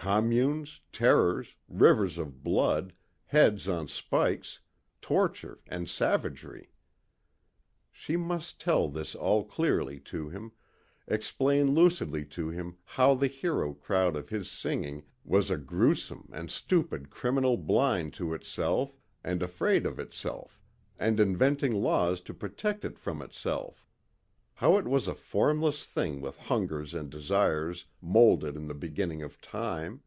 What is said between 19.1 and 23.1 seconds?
and afraid of itself and inventing laws to protect it